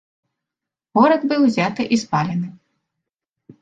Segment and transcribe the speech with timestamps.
[1.01, 2.47] Горад быў узяты і спалены.